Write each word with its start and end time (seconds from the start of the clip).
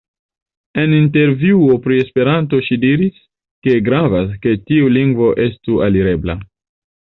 En 0.83 0.93
intervjuo 0.99 1.75
pri 1.83 1.99
Esperanto 2.03 2.61
ŝi 2.69 2.77
diris, 2.85 3.19
ke 3.67 3.77
"gravas, 3.91 4.33
ke 4.47 4.55
tiu 4.71 4.89
lingvo 4.97 5.29
estu 5.47 5.79
alirebla". 5.91 6.39